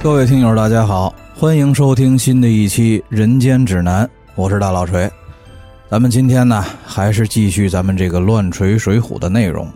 [0.00, 4.06] 各位听友，大家好，欢迎收听新的一期《人间指南》，
[4.36, 5.10] 我是大老锤。
[5.90, 9.68] 咱们今天呢，还是继续咱们这个乱锤水浒的内容。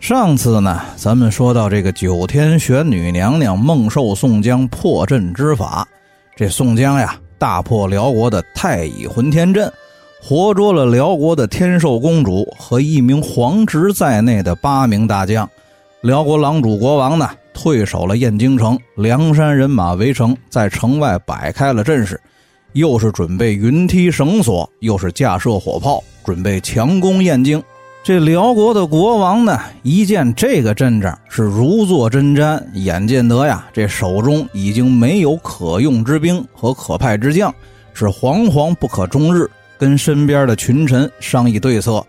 [0.00, 5.88] 上次呢，咱们说到这个九天玄女娘娘孟寿宋江破阵之法，
[6.36, 9.72] 这宋江呀，大破辽国的太乙混天阵，
[10.22, 15.48] 活捉了辽国的天寿公主和一名皇侄在内的八名大将。
[16.02, 17.30] 辽国狼主国王呢？
[17.56, 22.20] 退守了燕京城，梁山人马围城，在城外摆开了阵势，
[22.74, 27.60] 又是准备云梯绳索，又是架设火炮，准备强攻燕京。
[28.04, 37.52] 这辽国的国王呢，一见这个阵仗是如坐针毡，眼见得呀，这手中已经没有可用之兵和可派之将，
[37.94, 42.04] 是惶惶不可终日，跟身边的群臣商议对策。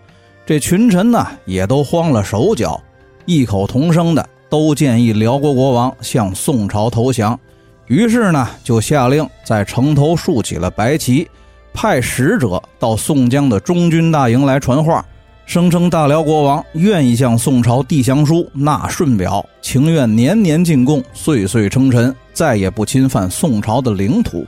[0.46, 2.80] 这群臣呢，也都慌了手脚，
[3.26, 4.30] 异口同声的。
[4.50, 7.40] 都建议辽国国王向宋朝投降，
[7.88, 11.28] 于是呢，就下令在城头竖起了白旗，
[11.74, 15.06] 派使者到宋江的中军大营来传话，
[15.46, 24.46] 声称大辽国王愿意向宋朝递降书、纳顺表，情愿年年进贡、岁岁称臣，再也不侵犯宋朝的领土。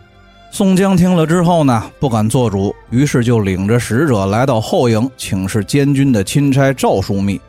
[0.52, 7.40] 宋江听了之后呢，不敢做主，于是就领着使者来到后营，请示监军的钦差赵枢密。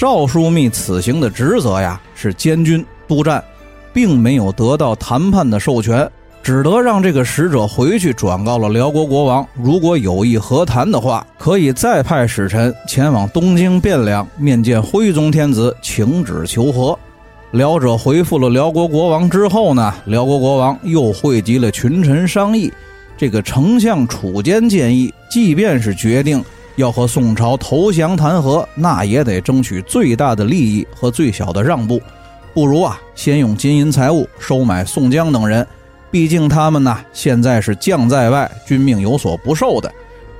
[0.00, 3.44] 赵枢密此行的职责呀，是监军督战，
[3.92, 6.10] 并没有得到谈判的授权，
[6.42, 16.98] 只得让这个使者回去转告了辽国国王，如果有意和谈的话，可以再派使臣前往东京汴梁面见徽宗天子，请旨求和。
[17.50, 22.72] 辽者回复了辽国国王之后呢，辽国国王又汇集了群臣商议，
[23.18, 26.42] 这个丞相楚坚建议，即便是决定。
[26.80, 32.02] 要和宋朝投降谈和，那也得争取最大的利益和最小的让步。
[32.52, 35.64] 不如啊，先用金银财物收买宋江等人，
[36.10, 39.92] 毕竟他们呢现在是将在外，军命有所不受的，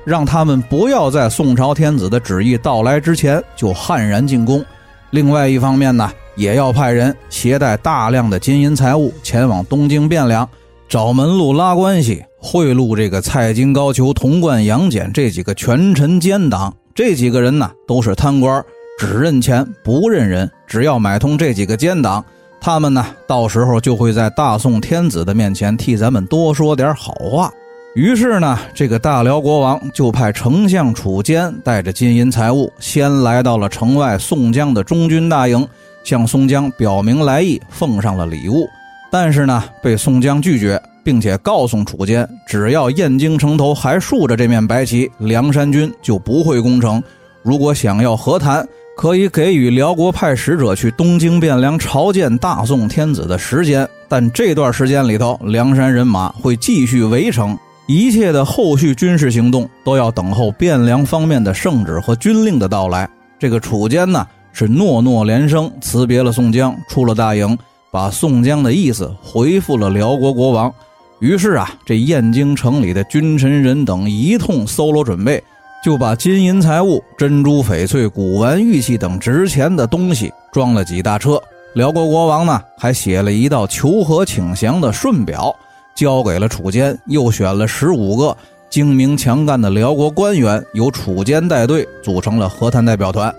[0.05, 4.65] 让他们不要在宋朝天子的旨意到来之前就悍然进攻。
[5.11, 10.49] 另外一方面呢，也要派人携带大量的金银财物前往东京汴梁，
[10.91, 12.25] 找门路拉关系。
[12.37, 18.61] 贿赂这个蔡京、高俅、童贯、杨戬这几个权臣奸党，这几个人呢都是贪官，
[18.99, 20.51] 只认钱不认人。
[20.67, 22.25] 只要买通这几个奸党，
[22.61, 27.53] 他们呢到时候就会在大宋天子的面前替咱们多说点好话。
[27.95, 35.65] 于是呢，这个大辽国王就派丞相楚坚带着金银财物，先来到了城外宋江的中军大营，
[36.03, 38.69] 向宋江表明来意，奉上了礼物。
[39.11, 40.81] 但是呢，被宋江拒绝。
[41.03, 47.03] 并且告诉楚坚，只要燕京城头还竖着这面白旗，梁山军就不会攻城。
[47.43, 48.65] 如果想要和谈，
[48.99, 53.89] 可以给予辽国派使者去东京汴梁朝见大宋天子的时间。
[54.11, 63.09] 但这段时间里头，梁山人马会继续围城，一切的后续军事行动都要等候汴梁方面的圣旨和军令的到来。
[63.39, 67.57] 这个楚坚呢，是诺诺连声辞别了宋江，出了大营，
[67.91, 70.73] 把宋江的意思回复了辽国国王。
[71.19, 75.43] 于是啊，这燕京城里的君臣人等一通搜罗准备，
[75.85, 81.41] 就把金银财物、珍珠翡翠、古玩玉器等值钱的东西装了几大车。
[81.75, 85.55] 辽国国王呢，还写了一道求和请降的顺表，
[85.95, 88.37] 交给了楚坚，又选了十五个
[88.71, 93.35] 精明强干的辽国官员，由楚坚带队组成了和谈代表团。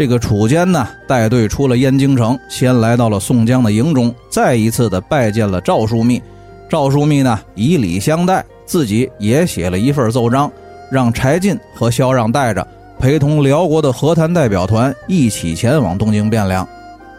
[0.00, 6.22] 这个楚坚呢，带队出了燕京城，先来到了宋江的营中，再一次的拜见了赵枢密。
[6.70, 10.50] 赵枢密呢，以礼相待，自己也写了一份奏章，
[10.90, 12.66] 让柴进和萧让带着，
[12.98, 16.66] 陪同辽国的和谈代表团一起前往东京汴梁。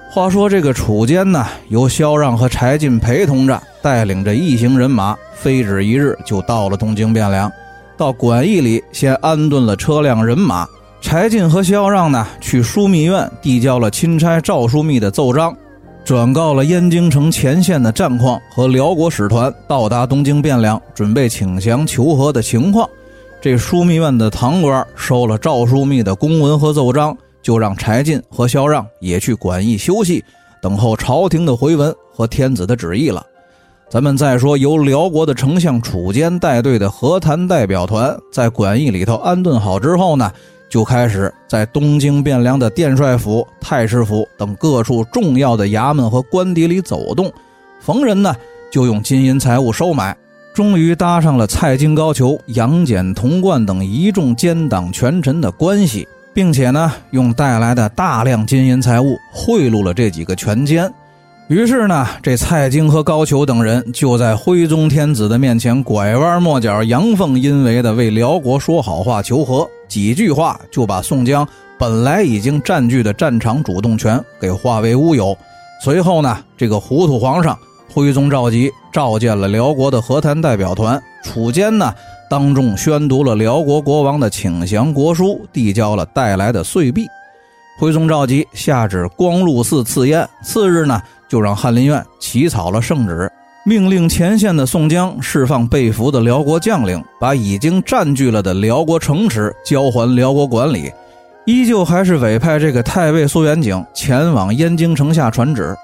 [0.09, 7.52] 话说这个楚坚呢，由萧让和柴进陪同着，带领着一行人马，飞止一日就到了东京汴梁。
[7.96, 10.67] 到馆驿里先安顿了车辆人马，
[11.02, 15.53] 柴进和萧让呢，去枢密院递交了钦差赵枢密的奏章。
[16.06, 22.88] 转告了燕京城前线的战况和辽国使团到达东京汴梁，准备请降求和的情况。
[23.42, 30.24] 这枢密院的堂官收了赵枢密的公文和奏章，就让柴进和萧让也去馆驿休息，
[30.62, 33.26] 等候朝廷的回文和天子的旨意了。
[33.90, 40.32] 咱们再说，由辽国的丞相楚坚带队的和谈代表团，在馆驿里头安顿好之后呢？
[40.72, 47.29] 就开始在东京汴梁的殿帅府、太师府等各处重要的衙门和官邸里走动，
[47.82, 48.34] 逢人呢
[48.72, 50.16] 就用金银财物收买，
[50.53, 60.90] 终于搭上了蔡京、高俅、杨戬、童贯等一众奸党权臣的关系，并且呢用带来的大量金银财物贿赂了这几个权奸。
[61.50, 71.46] 于是呢，这蔡京和高俅等人就在徽宗天子的面前拐弯抹角、阳奉阴违的为辽国说好话求和，几句话就把宋江
[71.78, 75.38] 本来已经占据的战场主动权给化为乌有。
[75.84, 77.59] 随后呢，这个糊涂皇上
[77.93, 81.93] 徽宗赵佶召见了辽国的和谈代表团，楚坚呢
[82.29, 87.05] 当众宣读了辽国国王的请降国书，递交了带来的岁币。
[87.78, 91.02] 徽宗赵佶下旨光禄寺赐宴，次日呢。
[91.28, 93.32] 就让翰林院起草了圣旨，
[93.63, 100.91] 命令前线的宋江释放被俘的辽国将领，把已经占据了的辽国城池交还辽国管理。
[101.46, 105.75] 依旧还是委派这个太尉苏元景前往燕京城下传旨。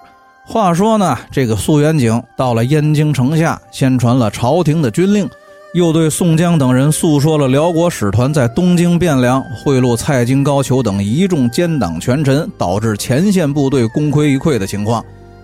[0.43, 5.29] 话说呢，这个苏元景到了燕京城下，先传了朝廷的军令，
[5.73, 15.03] 又对宋江等人诉说了辽国使团在东京汴梁贿赂蔡京、高俅等一众奸党权臣，导致前线部队功亏一篑的情况。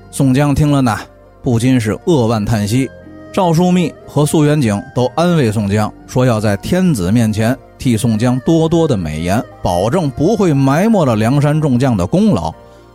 [0.09, 0.97] 宋江听了呢，
[1.43, 2.89] 不禁是扼腕叹息。
[3.31, 12.53] 赵枢密和素元景都安慰宋江，说要在天子面前替宋江多多的美言，保证不会埋没了梁山众将的功劳。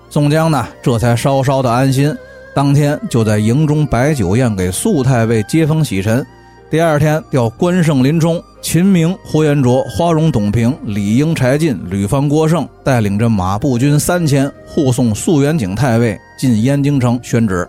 [0.09, 2.17] 宋江呢，这才稍稍的安心。
[2.55, 6.25] 当天就在营中摆酒宴给肃太尉接风洗尘。
[6.71, 17.67] 第二天调关胜、林冲、秦明、呼延灼、花荣、董平、李应、柴进、吕方、郭盛带领着马步军三千护送素元景太尉进燕京城宣旨。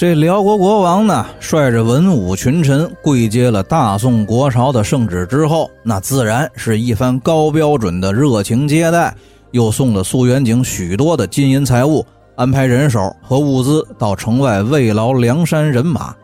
[0.00, 9.14] 这辽国国王呢，率着文武群臣跪接了大宋国朝的圣旨之后，那自然是一番高标准的热情接待，
[9.50, 12.02] 又送了肃元景许多的金银财物，
[12.34, 16.14] 安排人手和物资到城外慰劳梁山人马。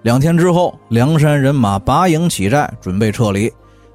[0.00, 3.52] 两天之后，梁山人马拔营起寨，准备撤离。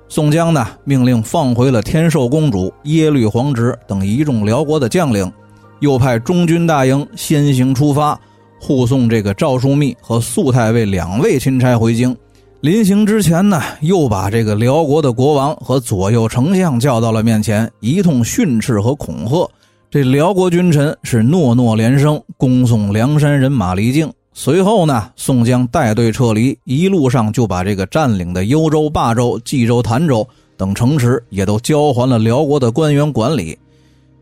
[0.08, 5.34] 宋江呢，命令放回了天寿公主、耶律黄直等一众辽国的将领，
[5.80, 8.20] 又派中军大营先行出发，
[8.64, 12.16] 护送这个赵枢密和肃太尉两位钦差回京。
[12.60, 19.50] 临行之前呢，又把这个辽国的国王和左右丞相叫到了面前，一通训斥和恐吓。
[19.90, 24.14] 这辽国君臣是诺诺连声，恭送梁山人马离境。
[24.32, 30.26] 随后呢，宋江带队撤离，一路上就把这个占领的幽州、霸州、冀州、潭州
[30.56, 33.58] 等城池也都交还了辽国的官员管理。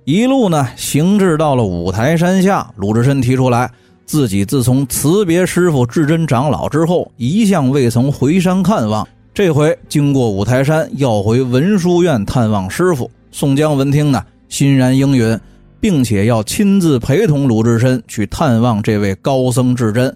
[0.06, 3.70] 一路呢，行至到了五台山下，鲁智深提出来，
[4.10, 9.08] 自己自从辞别师傅智真长老之后，一向未曾回山看望。
[9.36, 13.12] 这回经过五台山，要回文殊院探望师傅。
[13.30, 15.40] 宋江闻听呢，欣然应允。
[15.80, 20.14] 并且要亲自陪同鲁智深去探望这位高僧智真，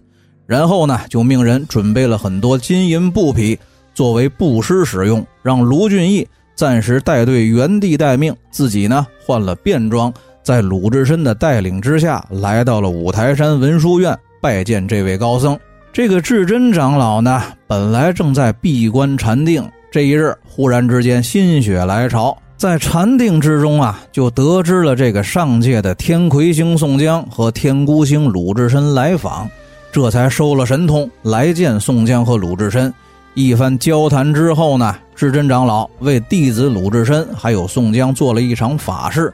[0.47, 3.57] 然后呢，就命人准备了很多金银布匹
[3.93, 10.11] 作为布施使用，让卢俊义暂时带队原地待命，自己呢换了便装，
[10.43, 15.57] 在鲁智深的带领之下，来到了五台山文殊院拜见这位高僧。
[15.93, 22.37] 这个智真长老呢，本来正在闭关禅定，这一日忽然之间心血来潮。
[22.57, 29.49] 在禅定之中啊，就得知了这个上界的天魁星宋江和天孤星鲁智深来访，
[29.91, 32.93] 这才收了神通来见宋江和鲁智深。
[33.33, 39.33] 一番交谈之后呢，智真长老为弟子鲁智深还有宋江做了一场法事，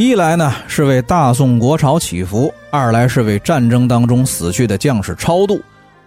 [0.00, 5.60] 一来呢是为大宋国朝祈福，二来是为战争当中死去的将士超度。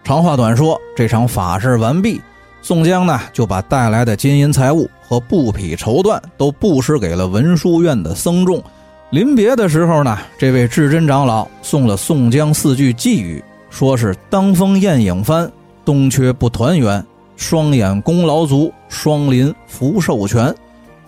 [0.04, 2.20] 长话短说，这场法事完毕。
[2.64, 8.64] 宋江呢，就把带来的金银财物和布匹绸缎都布施给了文殊院的僧众。
[9.12, 15.48] 临别的时候呢，这位智真长老送了宋江四句寄语，说是“当风雁影翻，
[15.86, 17.00] 东缺不团圆；
[17.38, 20.52] 双眼功劳足，双林福寿全。”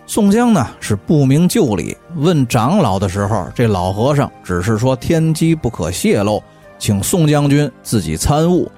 [0.08, 6.42] 宋江呢是不明就里，问长老的时候，这老和尚只是说天机不可泄露，
[6.78, 8.72] 请宋将军自己参悟。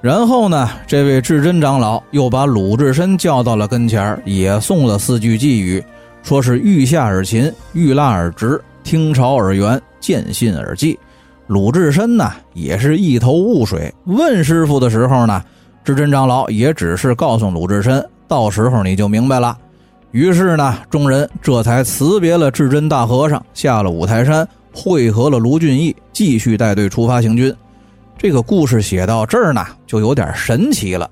[0.00, 5.82] 然后呢，这位至真长老又把鲁智深叫到了跟前也送了四句寄语，
[6.22, 10.98] 说是欲下而勤，欲拉而直，听朝而圆，见信而记。
[11.46, 13.94] 鲁智深呢，也是一头雾水。
[14.04, 15.42] 问师傅的时候呢，
[15.84, 19.56] 至真长老也只是告诉鲁智深，到时候你就明白了。
[20.14, 27.52] 于是呢，众人这才辞别了智真大和尚，下了五台山，会合了卢俊义，继续带队出发行军。
[28.16, 31.10] 这个故事写到这儿呢，就有点神奇了。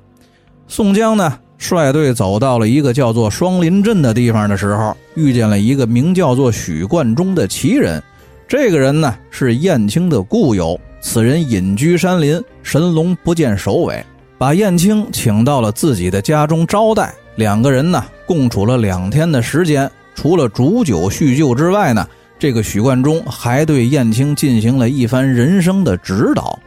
[0.69, 8.01] 宋江呢，率队走到了一个叫做双林镇的地方的时候，遇见了一个名叫做许冠中的奇人。
[8.47, 10.81] 这个人呢，是燕青的故友。
[11.01, 14.07] 此人隐居山林，神龙不见首尾，
[14.39, 17.13] 把燕青请到了自己的家中招待。
[17.37, 19.91] 两个人呢，共处了两天的时间。
[20.15, 22.09] 除了煮酒叙旧之外呢，
[22.39, 26.59] 这个许冠中还对燕青进行了一番人生的指导，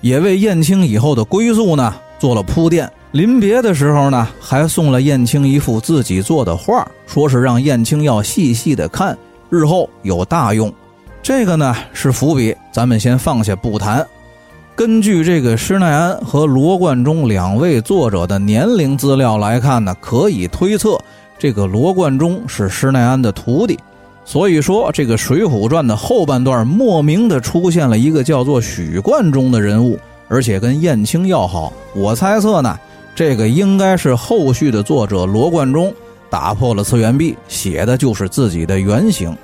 [0.00, 2.90] 也为燕青以后的归宿呢做了铺垫。
[3.12, 9.16] 临别的时候呢，还送了燕青一幅自己做的画，说是让燕青要细细的看，
[9.50, 10.72] 日后有大用。
[11.22, 14.06] 这个呢是伏笔，咱们先放下不谈。
[14.74, 20.98] 根据这个施耐庵和罗贯中两位作者的年龄资料来看呢，可以推测
[21.38, 23.78] 这个罗贯中是施耐庵的徒弟。
[24.24, 29.98] 所以说，这个《水浒传》的后半段莫名的出现了一个叫做许冠中的人物，
[30.28, 31.72] 而且跟燕青要好。
[31.94, 32.78] 我猜测呢。
[33.12, 35.92] 这个应该是后续的作者罗贯中
[36.30, 39.36] 打破了次元壁，写的就是自己的原型。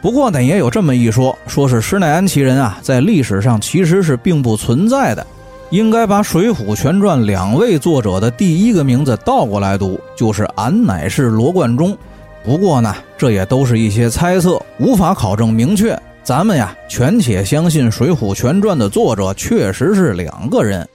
[0.00, 5.26] 不过呢，也有这么一说，说是施耐庵其人啊，在历史上其实是并不存在的。
[5.70, 11.96] 应该把《水浒全传》两位作者的第一个名字倒过来读，就是俺乃是罗贯中。
[12.42, 15.96] 不过呢，这也都是一些猜测，无法考证明确。
[16.24, 20.86] 咱们呀，全且相信《水浒全传》的作者确实是两个人。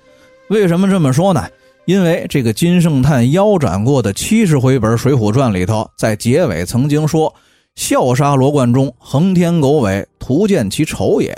[0.50, 1.46] 为什么这么说呢？
[1.86, 7.34] 因为这个金圣叹腰斩过的七十回本《水浒传》里头，在结尾曾经说
[7.76, 11.36] ：“笑杀罗贯中，横天狗尾，图见其丑也。”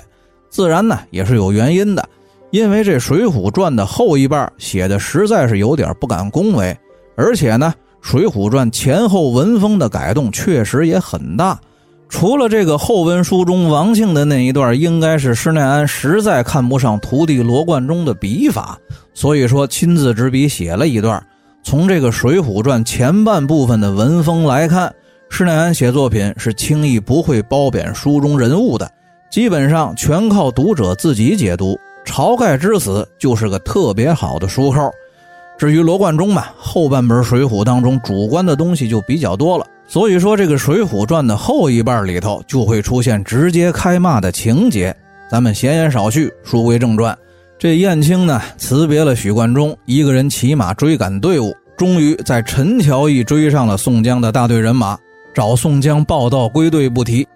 [0.50, 2.08] 自然呢，也是有原因的。
[2.52, 6.76] 因为这《水浒传》的后一半写的实在是有点不敢恭维，
[7.18, 7.74] 而且呢，
[8.08, 11.60] 《水浒传》前后文风的改动确实也很大。
[12.08, 18.80] 除了这个后文书中王庆的那一段，应该是施耐庵实在看不上徒弟罗贯中的笔法。
[19.14, 21.22] 所以说，亲自执笔写了一段。
[21.64, 24.96] 从这个《水浒传》前半部分的文风来看，
[25.30, 28.90] 施耐庵写作品是轻易不会褒贬书中人物的，
[29.30, 31.78] 基本上全靠读者自己解读。
[32.06, 34.90] 晁盖之死就是个特别好的书扣。
[35.58, 44.96] 至于罗贯中嘛，后半本《水浒》当中主观的东西就比较多了，所以说这个《水浒传》的后一半里头就会出现直接开骂的情节。
[45.30, 47.18] 咱们闲言少叙，书归正传。
[47.60, 54.98] 这燕青呢，辞别了许冠中，一个人骑马追赶队伍，终于在陈桥驿追上了宋江的大队人马，
[55.38, 57.28] 找宋江报道归队不提。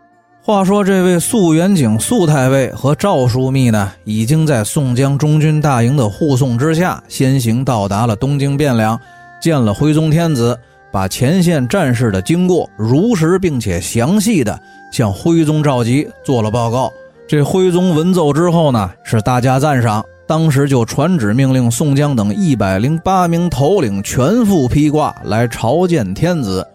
[0.41, 8.99] 话说这位肃元景肃太尉和赵枢密呢，已经在宋江中军大营的护送之下，先行到达了东京汴梁，
[9.39, 10.57] 见了徽宗天子，
[10.91, 14.59] 把前线战事的经过如实并且详细的
[14.91, 16.91] 向徽宗赵佶做了报告。
[17.27, 20.03] 这徽宗闻奏之后呢，是大加赞赏。
[20.25, 26.65] 当时就传旨命令宋江等一百零八名头领全副披挂来朝见天子。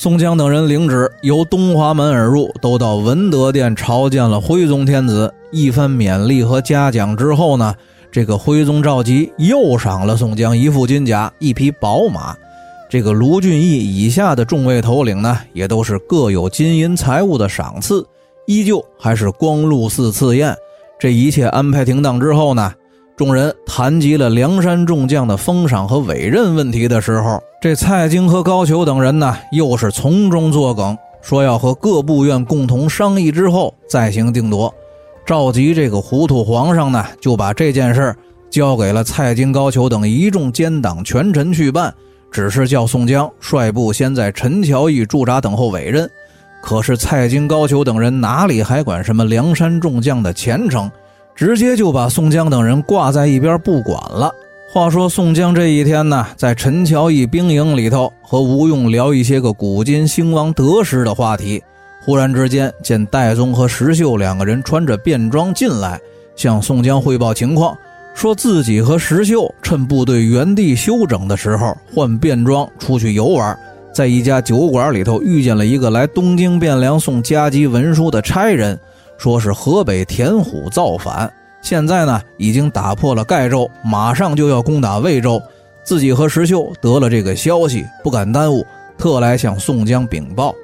[0.00, 5.30] 宋江等人领旨，由东华门而入，都到文德殿朝见了徽宗天子。
[5.50, 7.74] 一番勉励和嘉奖之后呢，
[8.10, 12.34] 这个徽宗赵佶又赏了宋江一副金甲、一匹宝马。
[12.88, 18.02] 这个卢俊义以下的众位头领呢，也都是各有金银财物的赏赐，
[18.46, 20.56] 依旧还是光禄寺赐宴。
[20.98, 22.72] 这一切安排停当之后呢？
[23.20, 34.74] 众人谈及了梁山众将的封赏和委任问题的时候，这蔡京和高俅等人呢，又是从中作梗，说要和各部院共同商议之后再行定夺。
[35.26, 38.16] 召集这个糊涂皇上呢，就把这件事
[38.48, 41.92] 交给了蔡京、高俅等一众奸党权臣去办，
[42.32, 46.10] 只是叫宋江率部先在陈桥驿驻扎等候委任。
[46.62, 50.90] 可是蔡京、高俅等人哪里还管什么梁山众将的前程？
[51.34, 54.30] 直接就把宋江等人挂在一边不管了。
[54.72, 61.60] 话说宋江这一天呢，在陈桥驿兵营里头和吴用聊一些个古今兴亡得失的话题，
[62.04, 66.00] 忽然之间见戴宗和石秀两个人穿着便装进来，
[66.36, 67.76] 向宋江汇报情况，
[68.14, 73.58] 说自己和石秀趁部队原地休整的时候换便装出去游玩，
[73.92, 78.78] 在一家酒馆里头遇见了一个来东京汴梁送加急文书的差人。
[79.20, 85.38] 说是河北田虎造反，现在呢已经打破了盖州，马上就要攻打魏州。
[85.84, 88.64] 自己和石秀得了这个消息，不敢耽误，
[88.96, 90.54] 特来向宋江禀报。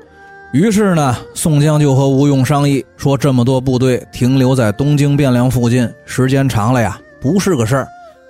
[0.54, 7.88] 于是呢，宋江就和吴用商议，说这么多部队停留在东京汴梁附近，时间长了呀，不是个事儿，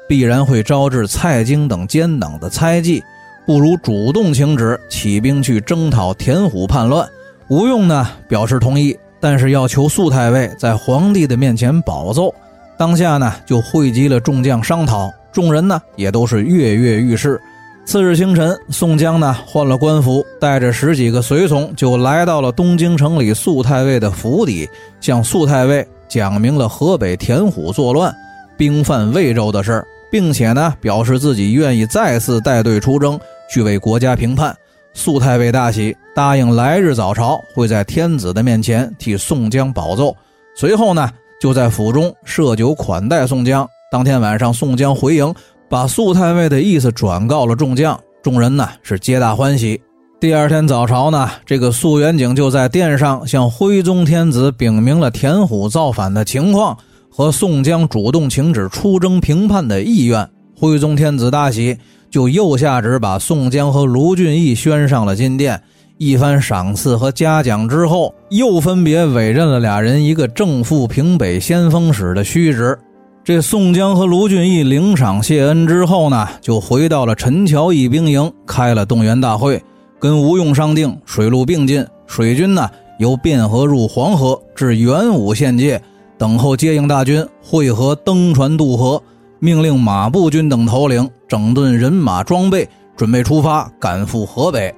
[0.08, 3.00] 必然会招致蔡京等奸党的猜忌，
[3.46, 7.08] 不如主动请旨起兵去征讨田虎叛乱。
[7.46, 8.98] 吴用呢表示同意。
[9.20, 12.34] 但是要求肃太尉在皇帝的面前保奏，
[12.78, 17.40] 当下呢就汇集了众将商讨，众人呢也都是跃跃欲试。
[17.84, 24.68] 次日清晨，宋江呢换了官服，带着十几个随从就来到了东京城里肃太尉的府邸，
[25.00, 28.12] 向肃太尉讲明了河北田虎作乱、
[28.56, 33.18] 兵犯魏州的事并且呢表示自己愿意再次带队出征，
[33.48, 34.56] 去为国家平叛。
[34.96, 40.16] 肃太尉大喜，答应来日早朝会在天子的面前替宋江保奏。
[40.56, 43.68] 随后呢，就在府中设酒款待宋江。
[43.92, 45.32] 当天晚上，宋江回营，
[45.68, 49.78] 把肃太尉的意思转告了众将，众人呢是皆大欢喜。
[50.18, 56.74] 第二天早朝呢，这个肃元景就在殿上向徽宗天子禀明了田虎造反的情况
[57.10, 60.26] 和宋江主动请旨出征平叛的意愿。
[60.58, 61.76] 徽宗天子大喜，
[62.10, 65.60] 就又下旨把宋江和卢俊义宣上了金殿。
[65.98, 72.78] 一番赏赐和嘉奖之后，又分别委任了俩人一个正副平北先锋使的虚职。
[73.24, 79.60] 这宋江和卢俊义领赏谢恩之后呢，就回到了陈桥驿兵营，开了动员大会。
[79.98, 85.80] 跟吴用商定，水陆并进，水军呢由汴河入黄河至元武县界，
[86.18, 89.02] 等候接应大军汇合登船渡河。
[89.38, 94.74] 命令马步军等头领整顿人马装备，准备出发赶赴河北。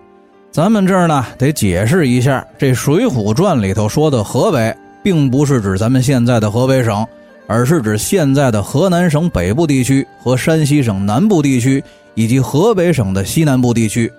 [0.50, 7.06] 咱们这儿呢得解释一下，这《水浒传》里头说的河北，并不是指咱们现在的河北省，
[7.46, 11.82] 而是指现在的河南省北部地区和山西省南部地区，
[12.14, 14.10] 以及河北省的西南部地区。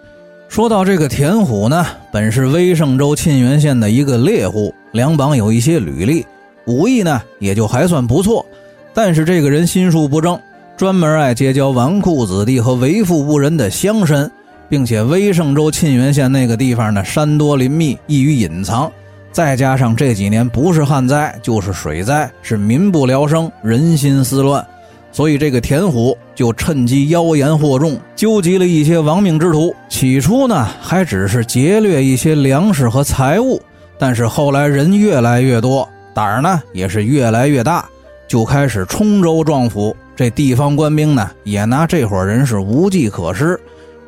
[0.47, 6.25] 说到这个田虎呢，本是威胜州沁源县的一个猎户，两榜有一些履历，
[6.65, 8.45] 武艺呢也就还算不错。
[8.93, 10.39] 但是这个人心术不正，
[10.75, 14.29] 专门爱结交纨绔子弟和为富不仁的乡绅，
[14.67, 18.91] 并且威胜州沁源县那个地方呢山多林密，易于隐藏。
[19.31, 24.65] 再加上这几年不是旱灾就是水灾，是民不聊生，人心思乱。
[25.11, 29.73] 所以，这个田虎就趁机妖言惑众，纠集了一些亡命之徒。
[29.89, 33.59] 起初呢，还只是劫掠一些粮食和财物，
[33.97, 37.89] 但是后来人越来越多，胆儿呢也是越来越大，
[38.29, 39.93] 就开始冲州撞府。
[40.15, 43.59] 这地方官兵呢，也拿这伙人是无计可施。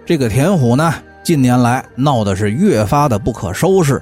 [0.05, 0.93] 这个田虎呢，
[1.23, 4.01] 近年来闹的是越发的不可收拾，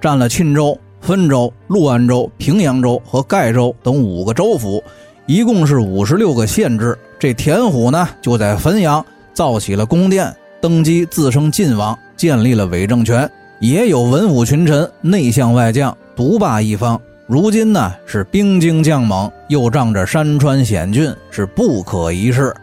[0.00, 4.82] 占了沁州、汾州、潞安州、平阳州和盖州等五个州府。
[5.26, 17.00] 一共是五十六个县制，这田虎呢就在汾阳造起了宫殿，登基自称晋王，建立了伪政权，也有文武群臣，内向外将，独霸一方。
[17.26, 22.54] 如今呢是兵精将猛，又仗着山川险峻，是不可一世。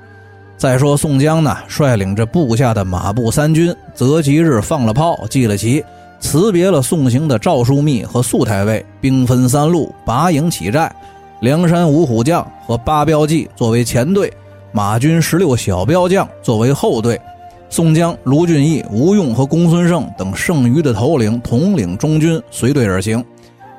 [0.55, 5.83] 再说宋江呢，率领着部下的马步三军，择吉日放了炮，祭了旗，
[6.21, 10.89] 辞别了送行的赵枢密和宿太尉，兵分三路，拔营起寨。
[11.41, 14.31] 梁山五虎将和八彪骑作为前队，
[14.71, 17.19] 马军十六小彪将作为后队，
[17.69, 23.21] 宋江、卢俊义、吴用和公孙胜等剩余的头领统领中军，随队而行。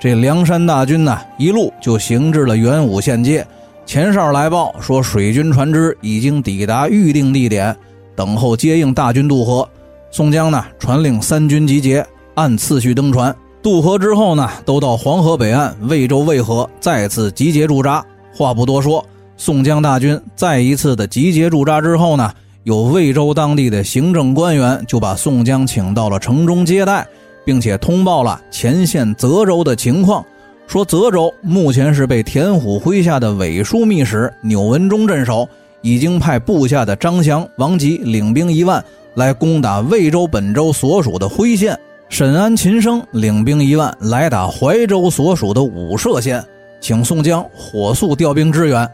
[0.04, 3.42] 这梁山大军呢，一路就行至了元武县界。
[3.86, 7.74] 前哨来报说，水军船只已经抵达预定地点，
[8.14, 9.66] 等候接应大军渡河。
[10.10, 13.34] 宋江呢，传令三军集结，按次序登船。
[13.62, 18.04] 渡河之后呢，都到黄河北岸魏州渭河再次集结驻扎。
[18.36, 19.02] 话不多说，
[19.38, 22.30] 宋江大军再一次的集结驻扎之后呢，
[22.64, 27.06] 有魏州当地的行政官员就把宋江请到了城中接待，
[27.44, 30.24] 并且通报了前线泽州的情况，
[30.66, 35.48] 说泽州目前是被田虎麾下的伪枢密使钮文忠镇守，
[35.82, 38.82] 已经派部下的张翔、王吉领兵一万
[39.14, 41.78] 来攻打魏州本州所属的辉县。
[42.10, 46.44] 沈安、秦升领兵一万来打怀州所属的武社县，
[46.80, 48.88] 请宋江火速调兵支援。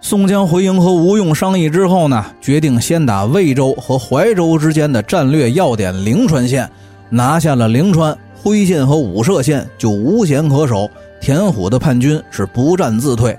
[0.00, 6.68] 宋江回营和吴用商议之后呢，决定先打魏州和怀州之间的战略要点灵川县，
[7.08, 10.90] 拿下了灵川，辉县和武涉县就无险可守，
[11.20, 13.36] 田虎的叛军是不战自退。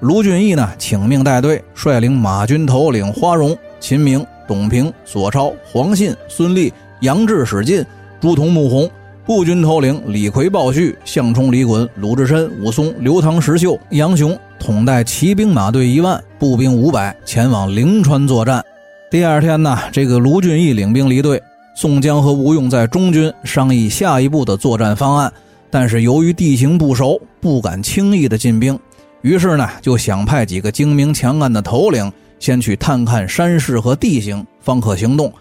[0.00, 7.84] 卢俊义呢，请命带队，率领马军头领花荣、秦明、董平、索超、黄信、孙立、杨志、史进。
[8.20, 8.90] 朱仝、穆弘，
[9.24, 18.64] 步军头领李逵、鲍旭、项冲、李衮、鲁智深、武松、刘唐、石秀、杨雄，统带骑兵马队一万，步兵五百，前往灵川作战。
[19.10, 21.40] 第二天呢，这个卢俊义领兵离队，
[21.80, 25.32] 宋江和吴用在中军商议下一步的作战方案，
[25.70, 28.76] 但是由于地形不熟，不敢轻易的进兵，
[29.22, 35.32] 于是呢，就想派几个精明强干的头领先去探看山势和地形，方可行动。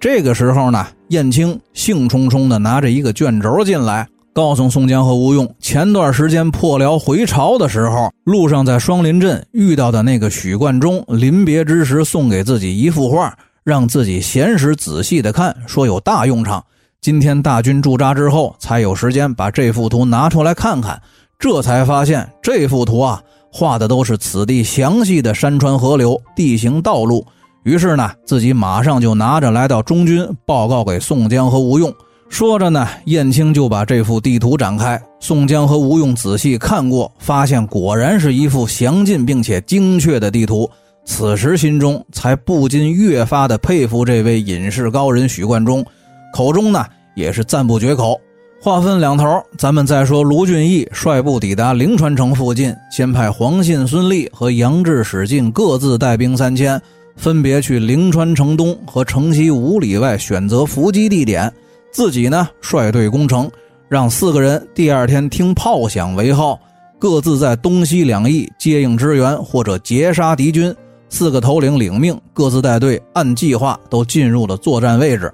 [0.00, 16.64] 这个时候呢，燕青兴冲冲的拿着一个卷轴进来，告诉宋江和吴用，前段时间破辽回朝的时候，路上在双林镇遇到的那个许冠中，临别之时送给自己一幅画，让自己闲时仔细的看，说有大用场。
[17.00, 21.00] 今天大军驻扎之后，才有时间把这幅图拿出来看看，
[21.38, 23.22] 这才发现这幅图啊，
[23.52, 27.24] 画的都是此地详细的山川河流、地形道路。
[27.64, 31.92] 于是呢，自己马上就拿着来到中军报告给宋江和吴用。
[32.28, 40.68] 说着呢，燕青就把这幅地图展开，宋江和吴用仔细看过，发现果然是一幅详尽并且精确的地图。
[41.04, 45.84] 此时心中才不禁越发的佩服这位隐士高人许冠中，
[46.32, 48.18] 口中呢也是赞不绝口。
[48.60, 56.80] 话分两头，咱们再说卢俊义率部抵达灵川城附近，先派黄信、孙立和杨志、史进各自带兵三千，
[57.16, 61.52] 分别去灵川城东和城西五里外选择伏击地点。
[61.90, 63.50] 自己呢，率队攻城，
[63.88, 66.56] 让四个人第二天听炮响为号，
[67.00, 70.72] 各自在东西两翼接应支援或者截杀敌军。
[71.12, 75.30] 四个头领领命，各自带队，按计划都进入了作战位置。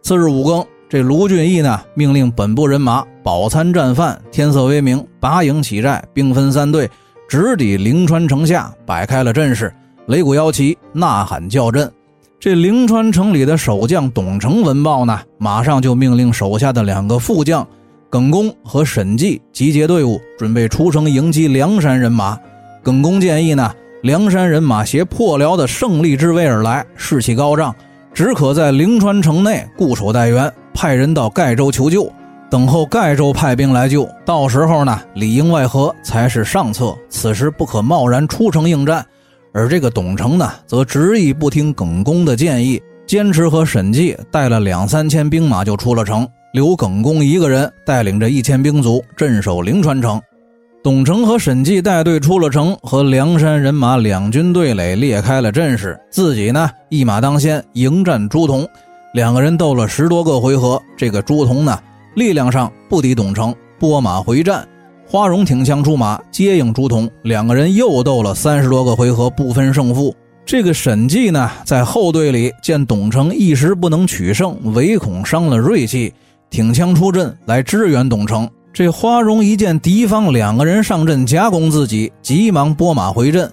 [0.00, 6.90] 次日五更，这卢俊义呢，命令本部人马饱餐战饭，天色微明，拔营起寨，兵分三队，
[7.28, 9.70] 直抵灵川城下，摆开了阵势，
[10.08, 11.92] 擂鼓摇旗，呐喊叫阵。
[12.40, 17.68] 这灵川城里的守将董承闻报呢，马上就命令手下的两个副将
[18.08, 22.38] 耿恭和沈季集结队伍，准备出城迎击梁山人马。
[22.82, 23.72] 耿恭建议呢，
[24.02, 27.72] 梁山人马携破辽的胜利之威而来，士气高涨，
[28.12, 32.12] 只可在灵川城内固守待援，派人到盖州求救，
[32.50, 34.08] 等候盖州派兵来救。
[34.24, 39.06] 到时候呢，里应外合才是上策，此时不可贸然出城应战。
[39.52, 50.20] 而这个董承呢，则执意不听耿恭的建议，坚持和沈季带了两三千兵马就出了城，留耿恭一个人带领着一千兵卒镇守灵川城。
[50.82, 58.66] 董承和沈季带队出了城，和梁山人马两军对垒，列开了阵势，自己呢一马当先迎战朱仝。
[59.14, 61.78] 两个人斗了十多个回合，这个朱仝呢
[62.16, 64.66] 力量上不敌董承，拨马回战。
[65.06, 70.12] 花荣挺枪出马接应朱仝，两个人又斗了三十多个回合，不分胜负。
[70.44, 76.12] 这个沈季呢，在后队里见董承一时不能取胜，唯恐伤了锐气，
[76.50, 78.50] 挺枪出阵来支援董承。
[78.74, 83.50] 这花荣一见敌方两个人上阵夹攻自己，急忙拨马回阵。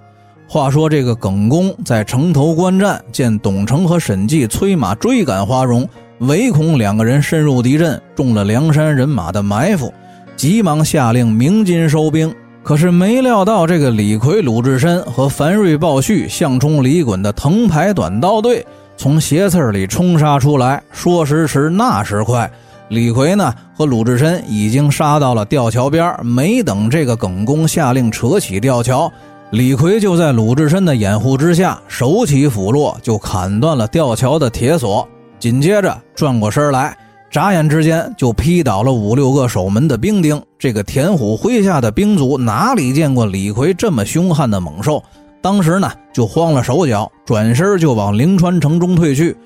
[0.47, 5.87] 话说这个耿恭在城头观战，见董承和沈季催马追赶花荣，
[6.19, 9.93] 唯恐两个人深入敌阵，中了梁山人马的埋伏。
[10.37, 22.49] 急忙下令鸣金收兵，可是没料到这个李逵、鲁智深和樊瑞、鲍旭、项冲、李衮的藤牌短刀队从斜刺里冲杀出来，说时迟，那时快，
[22.89, 29.11] 李逵呢和鲁智深已经杀到了吊桥边，没等这个耿恭下令扯起吊桥，
[29.51, 36.97] 李逵就在鲁智深的掩护之下，手起斧落就砍断了吊桥的铁索，紧接着转过身来。
[37.29, 40.41] 眨眼之间就劈倒了五六个守门的兵丁。
[40.57, 45.03] 这个田虎麾下的兵卒哪里见过李逵这么凶悍的猛兽？
[45.39, 49.37] 当时呢就慌了手脚，转身就往灵川城中退去。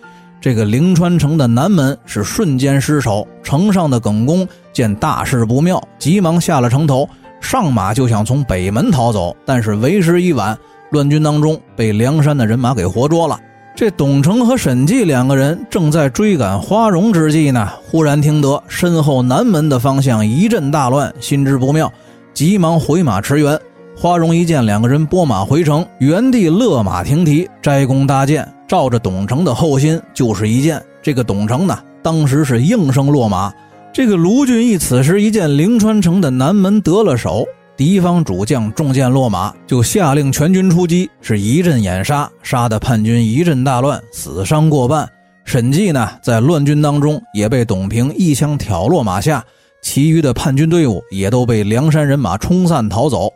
[0.44, 3.26] 这个灵川城的南门是瞬间失守。
[3.42, 7.08] 城上的耿恭见大事不妙，急忙下了城头，
[7.40, 10.58] 上马就想从北门逃走，但是为时已晚，
[10.92, 13.40] 乱军当中被梁山的人马给活捉了。
[13.74, 21.90] 这董承和沈季两个人正在追赶花荣之际呢，忽然听得身后南门的方向一阵大乱，心知不妙，
[22.34, 23.58] 急忙回马驰援。
[23.96, 30.84] 花荣一见两个人拨马回城，原地勒马停蹄，摘弓搭箭，照着董承的后心就是一箭。
[31.00, 33.54] 这个董承呢，当时是应声落马。
[33.94, 37.46] 这个卢俊义此时一见灵川城的南门得了手。
[37.78, 45.08] 敌方主将中箭落马，就下令全军出击，是一阵掩杀，杀的叛军一阵大乱，死伤过半。
[45.46, 49.46] 沈季呢，在乱军当中也被董平一枪挑落马下，
[49.84, 53.30] 其余的叛军队伍也都被梁山人马冲散逃走。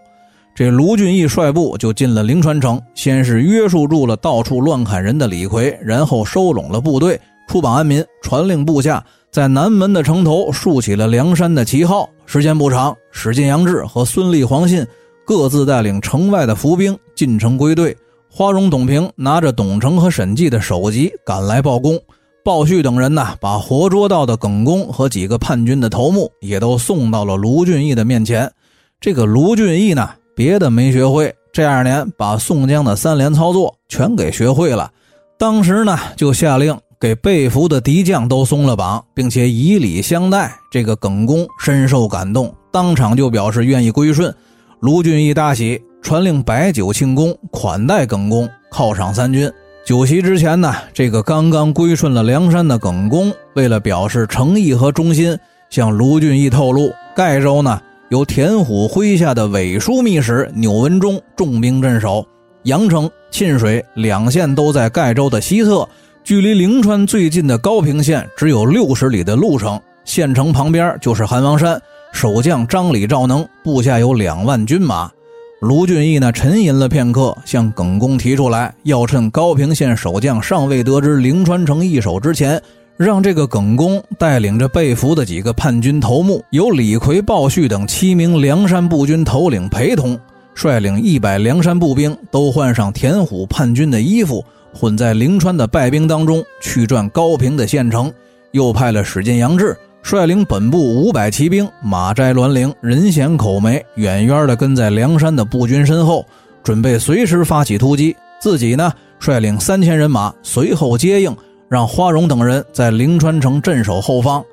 [0.58, 9.06] 这卢俊义率部就进了灵川城，先是约束住了到处乱砍人的李逵，然后收拢了部队，出榜安民，传令部下。
[9.30, 12.10] 在南门的城头竖起了梁山的旗号。
[12.26, 14.84] 时间不长，史进、杨志和孙立、黄信
[15.28, 17.96] 各自带领城外的伏兵进城归队。
[18.28, 22.00] 花荣、董平拿着董承和沈季的首级赶来报功。
[22.44, 28.52] 鲍旭等人呢，把活捉到的耿恭和几个叛军的头目也都送到了卢俊义的面前。
[29.00, 34.92] 这个卢俊义呢，别的没学会，这二年把宋江的三连操作全给学会了。
[35.36, 36.78] 当时呢，就下令。
[37.00, 40.52] 给被俘的敌将都松了绑，并且以礼相待。
[40.72, 44.34] 这个耿恭深受感动，当场就表示愿意归顺。
[44.80, 49.52] 卢俊义大喜，传令摆酒庆功，款待耿恭，犒赏三军。
[49.86, 55.38] 酒席之前呢，这个刚刚归顺了梁山的耿恭，为了表示诚意和忠心，
[55.70, 62.26] 向卢俊义透露，盖州呢由田虎麾下的伪枢密使钮文忠重兵镇守。
[62.64, 65.88] 阳城、沁水两县都在盖州的西侧，
[66.24, 69.80] 距离灵川最近的高平县只有六十里的路程。
[70.06, 71.82] 县城旁边就是韩王山，
[72.14, 75.12] 守将张李赵能部下有两万军马。
[75.60, 82.62] 卢俊义呢沉吟了片刻，向耿恭提出来，要趁高平县守将尚未得知灵川城易手之前。
[82.98, 90.20] 让这个耿恭带领着被俘的几个叛军头目，由李逵、鲍旭等七名梁山步军头领陪同，
[90.56, 98.12] 率领一百梁山步兵，都换上田虎叛军的衣服，混在灵川的败兵当中，去转高平的县城。
[98.52, 106.26] 又派了史进、杨志率领本部五百骑兵，马摘栾铃，人衔口眉，远远的跟在梁山的步军身后，
[106.64, 108.16] 准备随时发起突击。
[108.42, 111.36] 自己呢，率领三千人马随后接应。
[111.70, 114.44] 让花荣等人在灵川城镇守后方，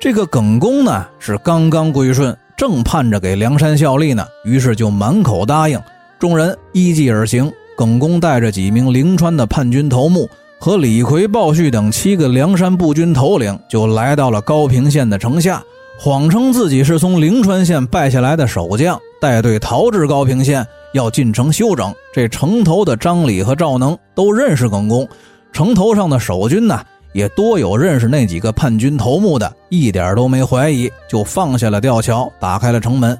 [0.00, 5.80] 这个耿恭呢是刚刚归顺，正盼着给梁山效力呢，于是就满口答应。
[6.18, 10.28] 众人依计而行，耿恭带着几名灵川的叛军头目
[10.58, 15.62] 和李逵、鲍旭等七个梁山步军头领，就来到了高平县的城下，
[15.98, 21.94] 谎称自己是从灵川县败下来的守将，带队逃至高平县，要进城休整。
[22.12, 25.08] 这城头的张李和赵能都认识耿恭。
[25.52, 26.80] 城头上的守军呢，
[27.12, 33.18] 也多有认识那几个叛军头目的，一点都没怀疑，就放下了吊桥，打开了城门。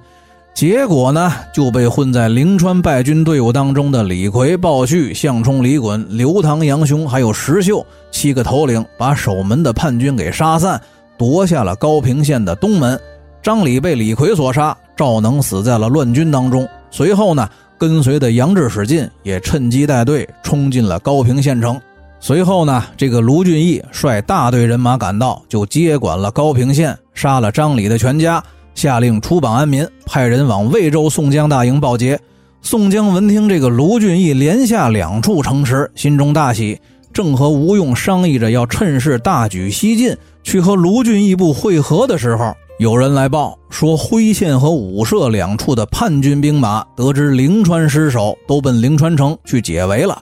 [0.54, 10.80] 结果呢，就被混在灵川败军队伍当中的李逵、鲍旭、项冲、李衮、刘唐、杨雄，还有石秀七个头领，把守门的叛军给杀散，
[11.16, 12.98] 夺下了高平县的东门。
[13.40, 16.68] 张李被李逵所杀，赵能死在了乱军当中。
[16.90, 21.80] 随后呢，跟随的杨志、史进也趁机带队冲进了高平县城。
[22.20, 28.42] 随后呢，这个卢俊义率大队人马赶到，就接管了高平县，杀了张李的全家，
[28.74, 32.18] 下令出榜安民，派人往魏州宋江大营报捷。
[32.61, 36.78] 宋江闻听这个卢俊义连下两处城池，心中大喜，
[37.12, 50.20] 正和吴用商议着要趁势大举西进，去和卢俊义部会合的时候，有人来报说，辉县和武社两处的叛军兵马得知灵川失守，都奔灵川城去解围了。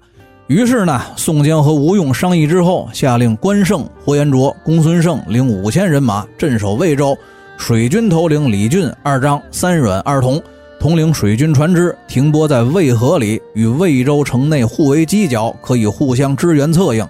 [0.49, 7.19] 于是呢，宋江和吴用商议之后，下令关胜、霍延灼、公孙胜领五千人马镇守魏州，
[7.57, 10.41] 水军头领李俊、二张、三阮、二童
[10.79, 17.05] 统领水军船只停泊在渭河里，与魏州城内互为犄角，可以互相支援策应。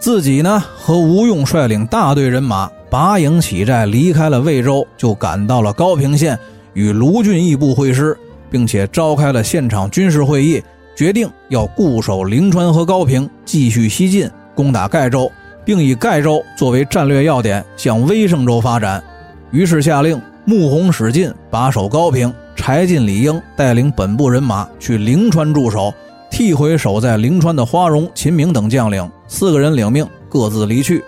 [0.00, 6.36] 自己呢，和吴用率领大队人马拔营起寨，离开了魏州，就赶到了高平县，
[6.74, 8.18] 与卢俊义部会师，
[8.50, 10.60] 并且召开了现场军事会议。
[10.94, 15.30] 决定要固守灵川和高平，继续西进攻打盖州，
[15.64, 19.02] 并以盖州作为战略要点向威胜州发展。
[19.50, 25.92] 于是下令穆弘、史进把守高平，柴进、李应带领本部人马去灵川驻守，
[26.30, 29.08] 替回守在灵川的花荣、秦明等将领。
[29.28, 31.02] 四个人领命，各自离去。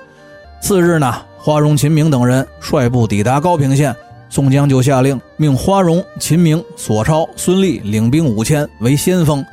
[0.62, 3.94] 次日呢，花荣、秦明等人率部抵达高平县，
[4.30, 9.44] 宋江就下令命花荣、秦明、索超、孙立领兵五千为先锋。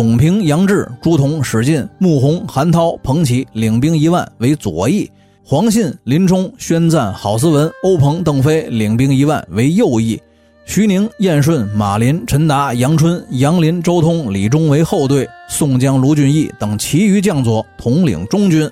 [0.00, 5.06] 董平、杨志、朱仝、史进、穆弘、韩涛、彭祺领兵一万为左翼；
[5.44, 10.16] 黄信、林冲、宣赞、郝思文、欧鹏、邓飞领兵一万为右翼；
[10.64, 18.66] 徐宁、燕顺、马林、陈达、杨春、杨林、周通、李忠为后队；宋江、卢俊义等其余将佐统领中军。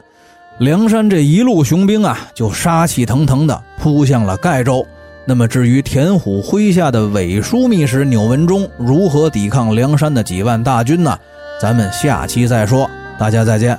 [0.59, 4.83] 梁山这一路雄兵啊，就杀气腾腾地扑向了盖州。
[5.29, 11.19] 那么，至于田虎麾下的伪枢密使钮文忠如何抵抗梁山的几万大军呢？
[11.61, 12.89] 咱们下期再说。
[13.19, 13.79] 大家再见。